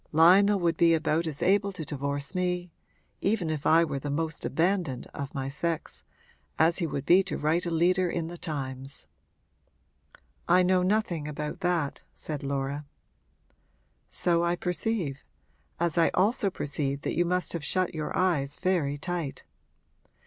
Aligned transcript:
Lionel 0.11 0.59
would 0.61 0.77
be 0.77 0.95
about 0.95 1.27
as 1.27 1.43
able 1.43 1.71
to 1.73 1.85
divorce 1.85 2.33
me 2.33 2.71
even 3.21 3.51
if 3.51 3.67
I 3.67 3.83
were 3.83 3.99
the 3.99 4.09
most 4.09 4.43
abandoned 4.47 5.05
of 5.13 5.35
my 5.35 5.47
sex 5.47 6.03
as 6.57 6.79
he 6.79 6.87
would 6.87 7.05
be 7.05 7.21
to 7.21 7.37
write 7.37 7.67
a 7.67 7.69
leader 7.69 8.09
in 8.09 8.25
the 8.25 8.35
Times.' 8.35 9.05
'I 10.49 10.63
know 10.63 10.81
nothing 10.81 11.27
about 11.27 11.59
that,' 11.59 12.01
said 12.15 12.41
Laura. 12.41 12.87
'So 14.09 14.43
I 14.43 14.55
perceive 14.55 15.23
as 15.79 15.99
I 15.99 16.09
also 16.15 16.49
perceive 16.49 17.01
that 17.01 17.15
you 17.15 17.23
must 17.23 17.53
have 17.53 17.63
shut 17.63 17.93
your 17.93 18.17
eyes 18.17 18.57
very 18.57 18.97
tight. 18.97 19.43